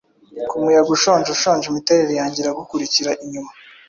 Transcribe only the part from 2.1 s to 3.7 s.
yanjye iragukurikira inyuma.